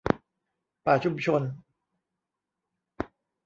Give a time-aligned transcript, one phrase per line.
[0.85, 1.41] ป่าชุมชน